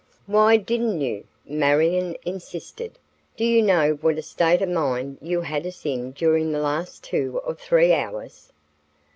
[0.25, 2.97] "Why didn't you?" Marion insisted.
[3.37, 7.03] "Do you know what a state of mind you had us in during the last
[7.03, 8.51] two or three hours?"